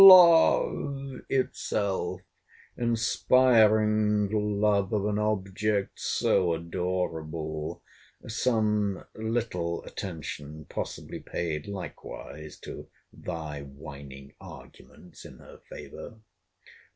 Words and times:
LOVE 0.03 1.21
itself, 1.29 2.21
inspiring 2.75 4.29
love 4.59 4.91
of 4.91 5.05
an 5.05 5.19
object 5.19 5.99
so 5.99 6.55
adorable—some 6.55 9.03
little 9.13 9.83
attention 9.83 10.65
possibly 10.67 11.19
paid 11.19 11.67
likewise 11.67 12.57
to 12.57 12.87
thy 13.13 13.61
whining 13.61 14.33
arguments 14.39 15.23
in 15.23 15.37
her 15.37 15.59
favour. 15.69 16.19